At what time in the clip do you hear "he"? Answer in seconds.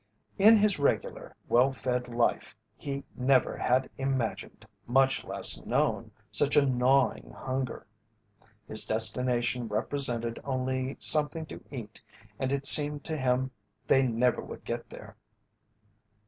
2.75-3.03